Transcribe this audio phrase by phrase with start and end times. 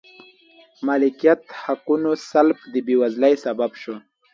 [0.87, 3.95] مالکیت حقونو سلب د بېوزلۍ سبب شو.